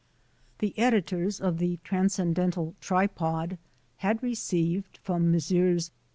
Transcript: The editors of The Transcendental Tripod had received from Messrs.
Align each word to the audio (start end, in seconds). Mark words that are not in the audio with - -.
The 0.57 0.73
editors 0.79 1.39
of 1.39 1.59
The 1.59 1.77
Transcendental 1.83 2.73
Tripod 2.81 3.59
had 3.97 4.23
received 4.23 4.97
from 5.03 5.29
Messrs. 5.31 5.91